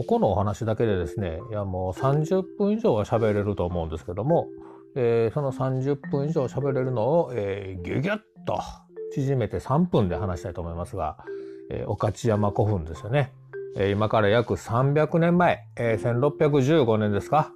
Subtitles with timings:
[0.00, 4.48] ここのお話だけでですねいやもう30分以上は喋れると思うんですけども、
[4.96, 8.58] えー、その30分以上喋れるのを、えー、ギュギュッと
[9.14, 11.18] 縮めて3分で話したいと思いますが、
[11.70, 13.34] えー、御徒山古墳ですよね、
[13.76, 17.52] えー、今から約300年前、えー、1615年ですか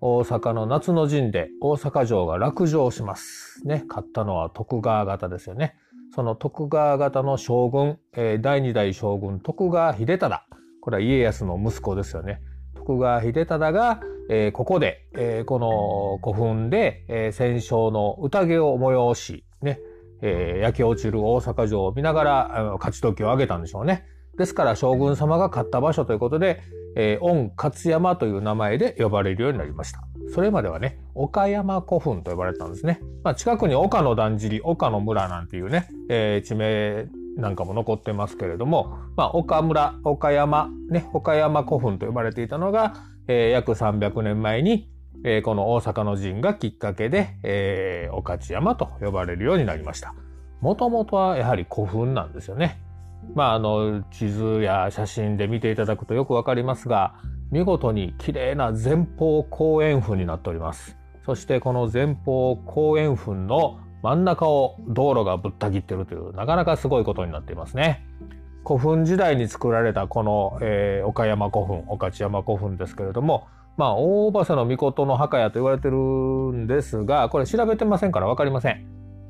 [0.00, 3.66] 大阪の夏の陣で大阪城が落城します。
[3.66, 5.74] ね、勝ったのは徳川方ですよね。
[6.14, 10.44] その徳川方の将軍、えー、第二代将軍徳川秀忠。
[10.80, 12.40] これは家康の息子ですよね。
[12.74, 14.00] 徳川秀忠が、
[14.30, 19.80] えー、ここで、えー、この古墳で、えー、戦勝の宴を催し、ね、
[20.22, 24.06] えー、焼け落ちる大阪城を見ながら、あの勝ち時を挙げたんでしょうね。
[24.36, 26.62] ですから将軍様が勝った場所ということで、
[26.96, 30.00] えー、御勝山という名前で呼ばれるようになりました。
[30.32, 33.00] それまではね、岡山古墳と呼ばれたんですね。
[33.24, 37.06] まあ、近くに岡のだんじり、岡の村なんていうね、えー、地名
[37.38, 42.94] なんかも残ってますけれども、まあ、岡村、岡山、ね、岡山古墳と呼ばれていたのが、
[43.28, 44.90] えー、約300年前に、
[45.24, 50.14] えー、この大阪の陣がきっかけで、えー、御徒山と呼ばれるようになりました。
[50.60, 52.80] もともとはやはり古墳なんですよね。
[53.34, 57.14] まあ、あの、地図や写真で見ていただくとよくわかりますが、
[57.52, 60.96] 見事に綺麗な前方後円墳になっております。
[61.24, 68.04] そしてこの前方後円墳の真ん中を道路がぶった切ってるというなかなかすごいことになっていますね。
[68.66, 73.46] 古墳時代に作られたこの、えー、岡山古墳、岡地山古墳ですけれども、
[73.78, 78.84] まあ、大場所の命の墓やと言われてるんですが、これ調べてませんからわかりません。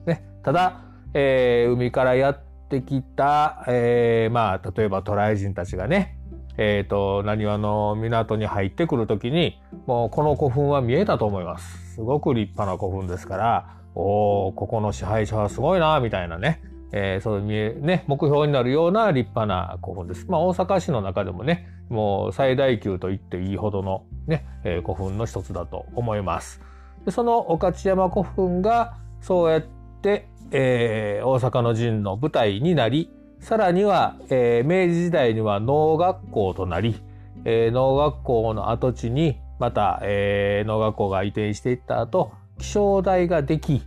[0.07, 0.81] ね、ただ、
[1.15, 6.19] えー、海からやってきた、えー、まあ、例えば渡来人たちがね、
[6.57, 11.95] え、ー、と、何話の港に入ってくるときに、もうこの古墳は見えたと思います。
[11.95, 20.27] すごく立派な古墳ですから、おおここの支配者はすごいな、みたいなね、えー、そう見え、ね、目標になるような立派な古墳です。
[20.29, 26.61] まあ、大阪市の中でもね、もう最大級と言っていいほどのね、えー、古墳の一つだと思います。
[27.05, 29.63] でその御徒山古墳が、そうやっ
[30.03, 33.11] て、えー、大阪の陣の舞台になり、
[33.41, 37.01] さらには、えー、明治時代には農学校となり、
[37.45, 43.83] えー、農学校の跡地にまた、えー、農学校が移転していった後、気象台ができ、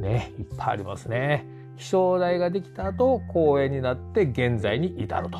[0.00, 1.46] ね、いっぱいありますね。
[1.76, 5.38] 気象台ができた後、公園になって現在に至ると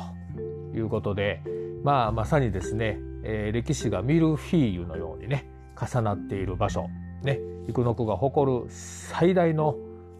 [0.77, 1.41] いうことで、
[1.83, 6.89] まあ、まさにですね、えー、歴史がミルフィーユのようにね、重なっている場所、
[7.23, 9.75] ね、生野区が誇る最大の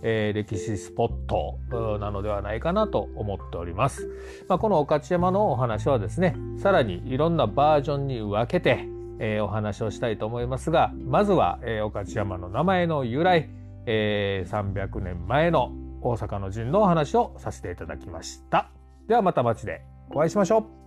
[0.07, 1.57] えー、歴史スポット
[1.99, 4.07] なのではないかなと思っております。
[4.47, 8.87] まあ、この御徒山のお話はですね、さらにいろんなバージョンに分けて、
[9.19, 13.49] えー、お話をしたいと思いますが、まずは、えー、御徒山の名前の由来、
[13.85, 15.71] えー、300年前の
[16.01, 18.69] 大阪の陣のお話をさせていただきました。
[19.07, 19.81] ではまた街で
[20.11, 20.84] お会いしましょう。